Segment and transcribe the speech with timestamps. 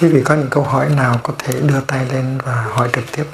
[0.00, 3.04] quý vị có những câu hỏi nào có thể đưa tay lên và hỏi trực
[3.12, 3.24] tiếp?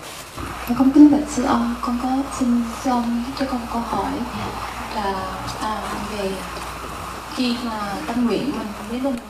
[0.79, 4.13] Con kính bạch sư ông con có xin sư ông cho con câu hỏi
[4.95, 5.15] là
[5.61, 6.33] à, về
[7.35, 9.21] khi mà tâm nguyện mình nếu mà mình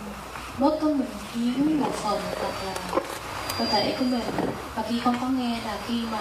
[0.58, 2.74] bớt có mình hiến một phần hoặc là
[3.58, 4.24] cơ thể của mình.
[4.74, 6.21] Và khi con có nghe là khi mà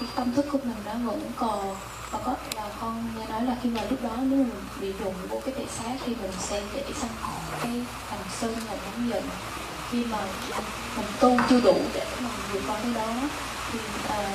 [0.00, 1.76] cái tâm thức của mình nó vẫn còn
[2.10, 5.14] và có là con nghe nói là khi mà lúc đó nếu mình bị đụng
[5.28, 7.10] vô cái thể xác thì mình sẽ dễ sang
[7.62, 7.72] cái
[8.10, 9.22] thành sân và nóng giận
[9.90, 10.18] khi mà
[10.96, 13.12] mình tu chưa đủ để mà mình vượt qua cái đó
[13.72, 14.32] thì à,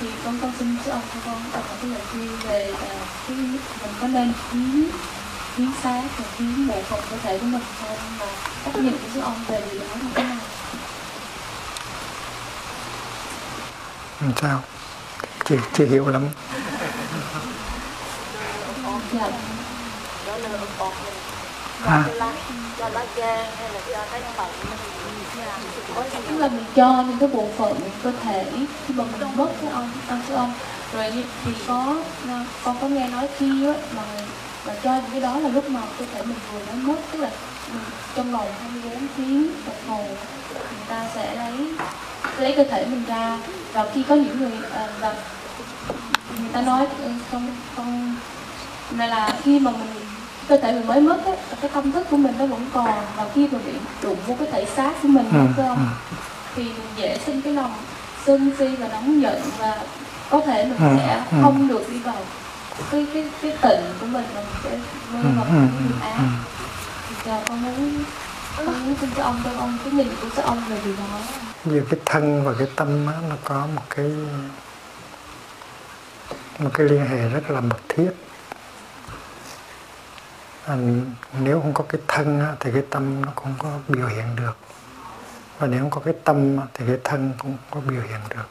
[0.00, 2.94] thì con con xin sư ông cho con đọc một cái lời khuyên về à,
[3.28, 3.58] cái mình
[4.00, 4.90] có nên hiến
[5.56, 8.26] hiến xác và hiến bộ phận cơ thể của mình không và
[8.64, 10.36] cách nhìn của sư ông về điều đó như thế nào?
[14.20, 14.62] Làm sao?
[15.44, 16.28] Chưa chưa hiểu lắm.
[19.12, 19.30] Dạ.
[20.26, 20.58] Cho hay là
[21.86, 22.04] à.
[26.28, 28.46] tức là mình cho những cái bộ phận cơ thể
[28.86, 30.52] khi mà mình bớt cái ông ăn cái ông.
[30.94, 31.12] Rồi
[31.44, 31.96] thì có
[32.28, 34.02] à, con có nghe nói khi á, mà
[34.66, 37.18] mà cho những cái đó là lúc mà cơ thể mình vừa mới mất tức
[37.18, 37.30] là
[37.72, 37.82] mình,
[38.14, 40.04] trong vòng 24 tiếng đồng hồ
[40.54, 41.52] người ta sẽ lấy
[42.38, 43.38] lấy cơ thể mình ra.
[43.72, 45.14] Và khi có những người à, và
[46.38, 48.16] người ta nói ừ, không không
[48.98, 50.06] là khi mà mình
[50.48, 53.26] cơ thể mình mới mất á, cái tâm thức của mình nó vẫn còn và
[53.34, 56.16] khi mà bị đụng vô cái thể xác của mình ừ, phải không ừ.
[56.54, 57.72] thì mình dễ sinh cái lòng
[58.26, 59.78] sân si và nóng giận và
[60.30, 61.36] có thể mình Ừ, sẽ ừ.
[61.42, 62.16] không được đi vào
[62.90, 64.70] cái cái cái tịnh của mình mà mình sẽ
[65.12, 66.24] Ừ, hoặc ừ, cái ừ, nghiệp ác ừ.
[67.08, 68.04] thì con muốn
[68.86, 71.18] muốn xin cho ông cho ông cái nhìn của cho ông về điều đó
[71.64, 74.06] Giữa cái thân và cái tâm á, nó có một cái
[76.58, 78.10] một cái liên hệ rất là mật thiết
[81.38, 84.56] nếu không có cái thân thì cái tâm nó không có biểu hiện được.
[85.58, 88.48] Và nếu không có cái tâm thì cái thân cũng không có biểu hiện được.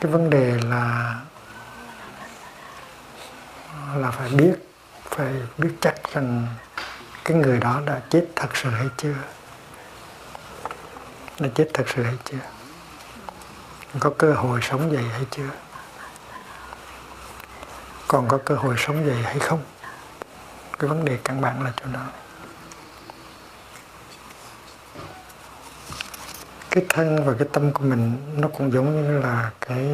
[0.00, 1.14] Cái vấn đề là
[3.96, 4.54] là phải biết
[5.04, 6.46] phải biết chắc rằng
[7.24, 9.14] cái người đó đã chết thật sự hay chưa?
[11.40, 12.57] Đã chết thật sự hay chưa?
[14.00, 15.50] Có cơ hội sống dậy hay chưa?
[18.08, 19.62] Còn có cơ hội sống dậy hay không?
[20.78, 22.00] Cái vấn đề căn bản là chỗ đó
[26.70, 29.88] cái thân và cái tâm của mình nó cũng giống như là cái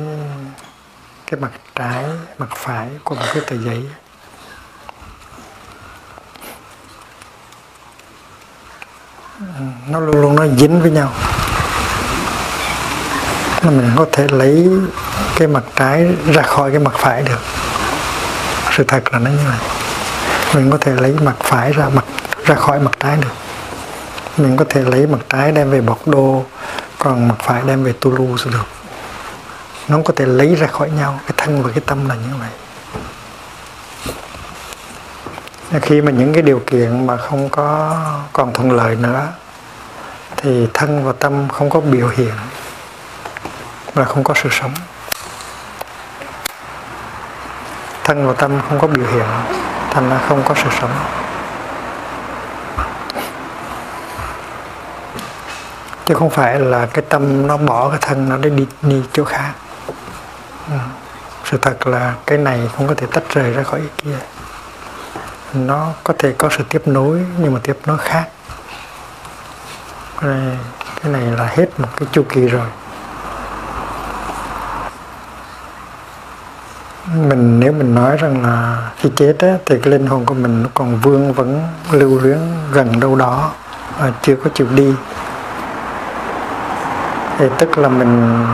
[1.27, 2.05] cái mặt trái,
[2.39, 3.91] mặt phải của một cái tờ giấy.
[9.89, 11.13] Nó luôn luôn nó dính với nhau
[13.65, 14.71] là mình có thể lấy
[15.37, 17.41] cái mặt trái ra khỏi cái mặt phải được.
[18.73, 19.59] Sự thật là nó như vậy.
[20.55, 22.05] Mình có thể lấy mặt phải ra, mặt,
[22.45, 23.33] ra khỏi mặt trái được.
[24.37, 26.45] Mình có thể lấy mặt trái đem về bọc đô
[26.99, 28.67] còn mặt phải đem về tu lu được.
[29.89, 31.21] Nó có thể lấy ra khỏi nhau.
[31.27, 32.51] Cái thân và cái tâm là như vậy.
[35.81, 37.97] Khi mà những cái điều kiện mà không có
[38.33, 39.27] còn thuận lợi nữa,
[40.37, 42.35] thì thân và tâm không có biểu hiện
[43.95, 44.75] mà không có sự sống.
[48.05, 49.27] Thân và tâm không có biểu hiện
[49.91, 50.91] thành là không có sự sống.
[56.07, 59.25] Chứ không phải là cái tâm nó bỏ cái thân nó để đi đi chỗ
[59.25, 59.53] khác.
[60.71, 60.77] Ừ.
[61.45, 64.19] sự thật là cái này không có thể tách rời ra khỏi cái kia.
[65.53, 68.29] Nó có thể có sự tiếp nối nhưng mà tiếp nối khác.
[70.21, 70.57] Cái này,
[71.03, 72.67] cái này là hết một cái chu kỳ rồi.
[77.29, 80.63] Mình nếu mình nói rằng là khi chết á, thì cái linh hồn của mình
[80.63, 82.39] nó còn vương vẫn lưu luyến
[82.73, 83.51] gần đâu đó
[83.99, 84.95] và chưa có chịu đi.
[87.39, 88.45] Thì tức là mình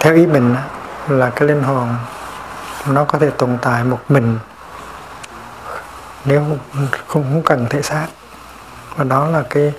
[0.00, 0.62] theo ý mình á,
[1.08, 1.88] là cái linh hồn
[2.90, 4.38] nó có thể tồn tại một mình
[6.24, 8.06] nếu không không cần thể xác.
[8.96, 9.72] Và đó là cái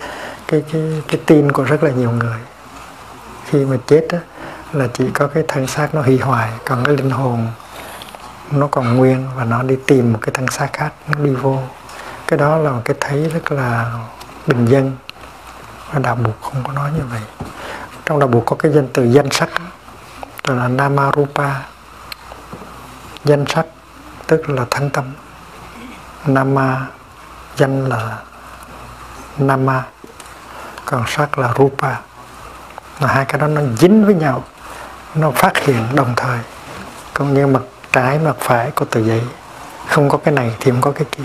[0.48, 2.38] cái cái cái tin của rất là nhiều người.
[3.46, 4.18] Khi mà chết á,
[4.74, 7.48] là chỉ có cái thân xác nó hủy hoại, còn cái linh hồn
[8.52, 11.60] nó còn nguyên và nó đi tìm một cái thân xác khác, nó đi vô.
[12.28, 13.92] Cái đó là một cái thấy rất là
[14.48, 14.96] bình dân
[15.92, 17.22] và đạo buộc không có nói như vậy.
[18.06, 19.50] Trong đạo buộc có cái danh từ danh sắc
[20.48, 21.50] đó là namarupa.
[23.24, 23.66] Danh sắc
[24.28, 25.06] tức là thân tâm.
[26.26, 26.88] Nama,
[27.58, 28.18] danh là
[29.38, 29.84] nama,
[30.86, 31.96] còn sắc là rupa.
[33.00, 34.44] Là hai cái đó nó dính với nhau
[35.16, 36.40] nó phát hiện đồng thời.
[37.14, 37.62] Cũng như mặt
[37.92, 39.22] trái, mặt phải của tờ giấy.
[39.88, 41.24] Không có cái này thì không có cái kia.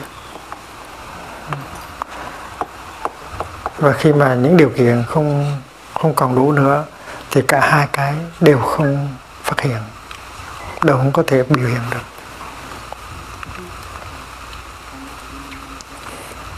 [3.79, 5.59] Và khi mà những điều kiện không
[5.95, 6.85] không còn đủ nữa,
[7.31, 9.09] thì cả hai cái đều không
[9.43, 9.79] phát hiện.
[10.83, 12.03] Đều không có thể biểu hiện được.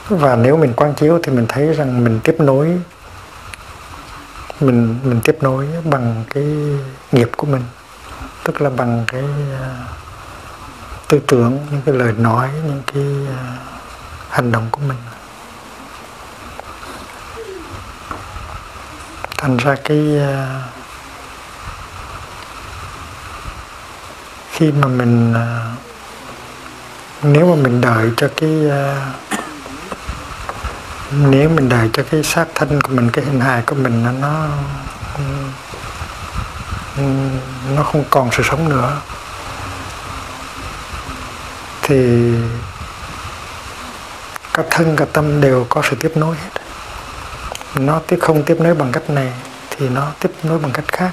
[0.08, 2.78] Và nếu mình quan chiếu thì mình thấy rằng mình tiếp nối
[4.60, 6.44] mình mình tiếp nối bằng cái
[7.12, 7.62] nghiệp của mình.
[8.44, 9.24] Tức là bằng cái
[9.60, 9.86] à,
[11.08, 13.56] tư tưởng, những cái lời nói, những cái à,
[14.28, 14.98] hành động của mình.
[19.38, 20.62] Thành ra cái à,
[24.52, 25.34] khi mà mình
[27.22, 28.70] nếu mà mình đợi cho cái
[31.18, 34.12] nếu mình đợi cho cái xác thân của mình, cái hình hài của mình nó
[34.12, 34.46] nó
[37.76, 38.96] nó không còn sự sống nữa,
[41.82, 42.30] thì
[44.52, 46.60] cả thân cả tâm đều có sự tiếp nối hết.
[47.74, 49.32] Nó tiếp, không tiếp nối bằng cách này,
[49.70, 51.10] thì nó tiếp nối bằng cách khác.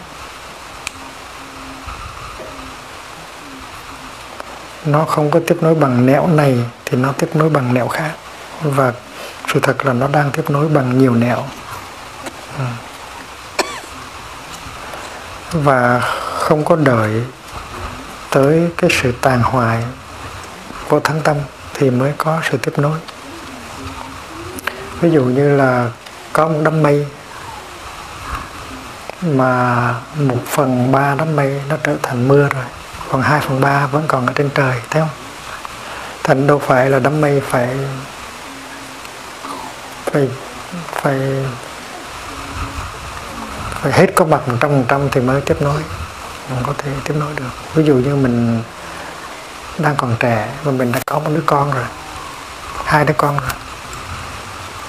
[4.86, 8.12] Nó không có tiếp nối bằng nẻo này, thì nó tiếp nối bằng nẻo khác.
[8.64, 8.94] Và
[9.54, 11.44] sự thật là nó đang tiếp nối bằng nhiều nẻo.
[12.58, 12.64] Ừ.
[15.52, 16.00] Và
[16.40, 17.24] không có đợi
[18.30, 19.84] tới cái sự tàn hoại
[20.90, 21.38] của thắng tâm
[21.74, 23.00] thì mới có sự tiếp nối.
[25.02, 25.90] Ví dụ như là
[26.34, 27.08] có một đám mây
[29.22, 32.66] mà một phần ba đám mây nó trở thành mưa rồi,
[33.12, 35.10] còn hai phần ba vẫn còn ở trên trời, thấy không?
[36.24, 37.70] Thành đâu phải là đám mây phải
[40.12, 40.28] phải
[40.92, 41.20] phải
[43.82, 45.82] phải hết có mặt một trăm phần trăm thì mới kết nối.
[46.50, 47.52] Mình có thể kết nối được.
[47.74, 48.64] Ví dụ như mình
[49.78, 51.86] đang còn trẻ và mình đã có một đứa con rồi,
[52.86, 53.50] hai đứa con rồi,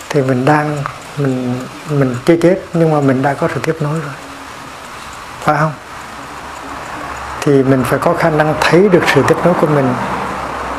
[0.09, 0.85] thì mình đang,
[1.17, 4.15] mình mình chưa chết nhưng mà mình đã có sự tiếp nối rồi.
[5.41, 5.73] Phải không?
[7.41, 9.95] Thì mình phải có khả năng thấy được sự tiếp nối của mình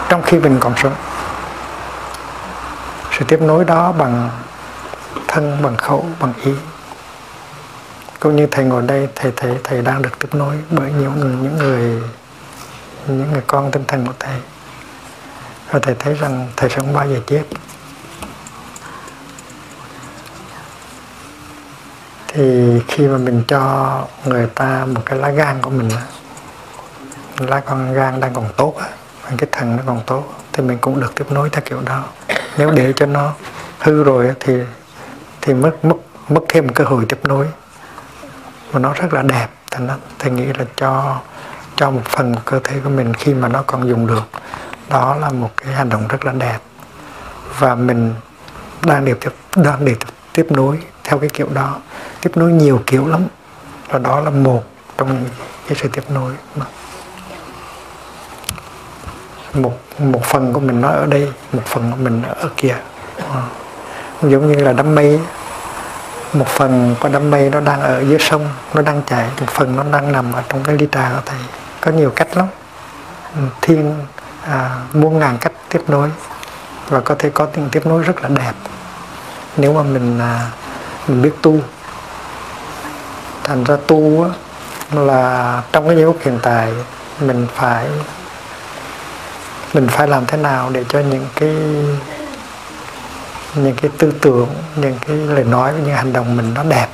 [0.10, 0.94] trong khi mình còn sống
[3.28, 4.30] tiếp nối đó bằng
[5.28, 6.52] thân, bằng khẩu, bằng ý.
[8.20, 11.36] Cũng như thầy ngồi đây, thầy thấy thầy đang được tiếp nối bởi những người
[11.42, 12.02] những người
[13.08, 14.36] những người con tinh thần của thầy.
[15.72, 17.44] Và thầy thấy rằng thầy sẽ không bao giờ chết.
[22.28, 25.90] Thì khi mà mình cho người ta một cái lá gan của mình
[27.38, 28.76] lá con gan đang còn tốt
[29.38, 30.24] cái thần nó còn tốt,
[30.54, 32.04] thì mình cũng được tiếp nối theo kiểu đó
[32.58, 33.34] nếu để cho nó
[33.80, 34.54] hư rồi thì
[35.42, 35.96] thì mất mất
[36.30, 37.48] mất thêm một cơ hội tiếp nối.
[38.72, 41.20] Và nó rất là đẹp, thành nó thầy nghĩ là cho
[41.76, 44.24] cho một phần cơ thể của mình khi mà nó còn dùng được.
[44.90, 46.60] Đó là một cái hành động rất là đẹp.
[47.60, 48.14] Và mình
[48.86, 49.96] đang để tiếp, đang để
[50.34, 51.76] tiếp nối theo cái kiểu đó.
[52.22, 53.26] Tiếp nối nhiều kiểu lắm.
[53.90, 54.64] Và đó là một
[54.98, 55.30] trong những
[55.68, 56.66] cái sự tiếp nối mà
[59.54, 62.76] một một phần của mình nó ở đây một phần của mình ở kia.
[63.34, 63.42] À.
[64.22, 65.20] giống như là đám mây
[66.34, 69.76] một phần của đám mây nó đang ở dưới sông nó đang chảy một phần
[69.76, 71.40] nó đang nằm ở trong cái ly trà của thầy.
[71.82, 72.48] Có nhiều cách lắm.
[73.36, 73.96] Ừ, thiên
[74.46, 76.10] à, muôn ngàn cách tiếp nối.
[76.90, 78.54] Và có thể có tiếng tiếp nối rất là đẹp.
[79.58, 80.52] Nếu mà mình à,
[81.08, 81.60] mình biết tu.
[83.44, 84.30] Thành ra tu á,
[84.92, 86.74] là trong cái giây phút hiện tại
[87.20, 87.88] mình phải
[89.74, 91.56] mình phải làm thế nào để cho những cái
[93.56, 96.88] những cái tư tưởng những cái lời nói những hành động mình nó đẹp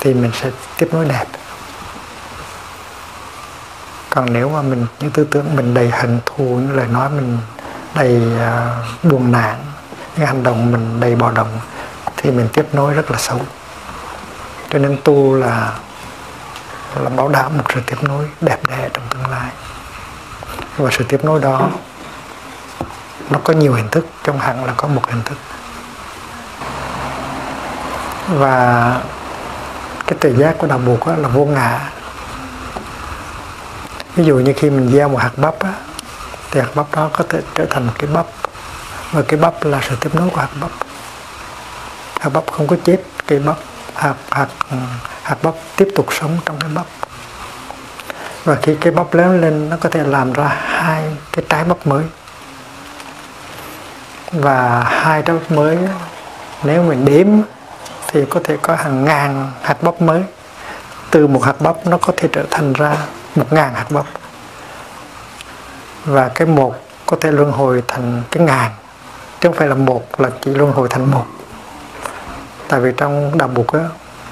[0.00, 1.24] thì mình sẽ tiếp nối đẹp.
[4.10, 7.38] Còn nếu mà mình những tư tưởng mình đầy hận thù những lời nói mình
[7.94, 9.56] đầy uh, buồn nản
[10.16, 11.60] những hành động mình đầy bạo động
[12.16, 13.40] thì mình tiếp nối rất là xấu.
[14.70, 15.72] Cho nên tu là
[17.02, 19.50] là bảo đảm một sự tiếp nối đẹp đẽ trong tương lai.
[20.76, 21.70] Và sự tiếp nối đó
[23.30, 25.38] nó có nhiều hình thức trong hẳn là có một hình thức.
[28.28, 28.96] Và
[30.06, 31.80] cái tự giác của đạo buộc là vô ngã.
[34.16, 35.72] Ví dụ như khi mình gieo một hạt bắp á,
[36.50, 38.26] thì hạt bắp đó có thể trở thành một cái bắp.
[39.12, 40.70] Và cái bắp là sự tiếp nối của hạt bắp.
[42.20, 43.56] Hạt bắp không có chết cái bắp
[43.94, 44.76] hạt hạt ừ,
[45.22, 46.86] hạt bắp tiếp tục sống trong cái bắp.
[48.44, 51.86] Và khi cái bắp lớn lên nó có thể làm ra hai cái trái bắp
[51.86, 52.04] mới
[54.32, 55.78] và hai trái bắp mới
[56.62, 57.26] nếu mình đếm
[58.06, 60.22] thì có thể có hàng ngàn hạt bắp mới.
[61.10, 62.96] Từ một hạt bắp nó có thể trở thành ra
[63.36, 64.04] một ngàn hạt bắp.
[66.04, 66.74] Và cái một
[67.06, 68.70] có thể luân hồi thành cái ngàn
[69.40, 71.26] chứ không phải là một là chỉ luân hồi thành một.
[72.68, 73.88] Tại vì trong đạo Phật á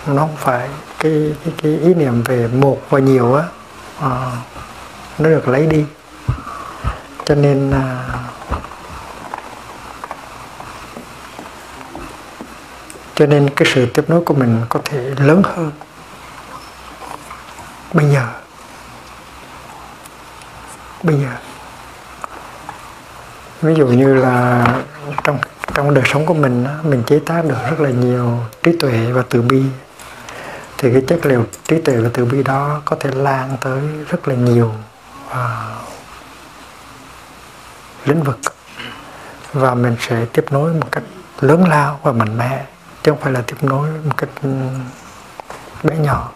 [0.07, 3.43] nó không phải cái cái, cái ý niệm về một và nhiều á
[4.01, 4.11] à,
[5.19, 5.85] nó được lấy đi.
[7.25, 8.05] Cho nên à,
[13.19, 15.71] cho nên cái sự tiếp nối của mình có thể lớn hơn.
[17.93, 18.27] Bây giờ.
[21.03, 21.29] Bây giờ.
[23.63, 24.67] Ví dụ như là
[25.25, 25.39] trong
[25.75, 29.23] trong đời sống của mình mình chế tác được rất là nhiều trí tuệ và
[29.31, 29.63] từ bi.
[30.79, 34.29] Thì cái chất liệu trí tuệ và từ bi đó có thể lan tới rất
[34.29, 34.73] là nhiều
[35.31, 35.37] uh,
[38.05, 38.39] lĩnh vực.
[39.53, 41.05] Và mình sẽ tiếp nối một cách
[41.41, 42.65] lớn lao và mạnh mẽ
[43.09, 44.49] chứ không phải là tiếp nối một cách ừ,
[45.83, 46.31] bé nhỏ.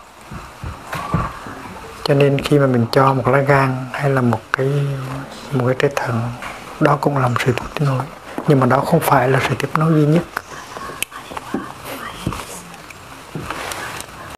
[2.04, 4.70] Cho nên khi mà mình cho một lá gan hay là một cái
[5.52, 6.22] một cái trái thận,
[6.80, 8.04] đó cũng là một sự tiếp nối.
[8.48, 10.22] Nhưng mà đó không phải là sự tiếp nối duy nhất.